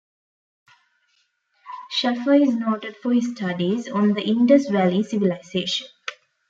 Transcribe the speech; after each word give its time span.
Shaffer 1.91 2.33
is 2.33 2.55
noted 2.55 2.95
for 2.97 3.13
his 3.13 3.33
studies 3.35 3.87
on 3.87 4.13
the 4.13 4.23
Indus 4.23 4.67
Valley 4.67 5.03
Civilization. 5.03 5.89